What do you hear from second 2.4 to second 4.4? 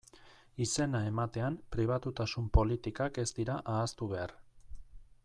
politikak ez dira ahaztu behar.